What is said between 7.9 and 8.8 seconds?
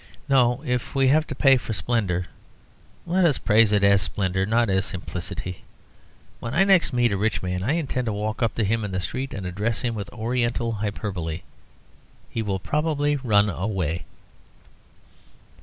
to walk up to